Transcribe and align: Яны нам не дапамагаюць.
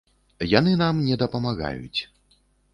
Яны 0.59 0.73
нам 0.83 1.03
не 1.09 1.19
дапамагаюць. 1.25 1.99